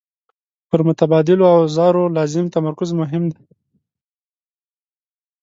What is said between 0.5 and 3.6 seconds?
پر متبادلو اوزارو لازم تمرکز مهم دی.